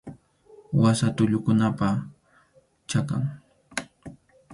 [0.81, 1.89] Wasa tullukunapa
[2.89, 3.21] chakan.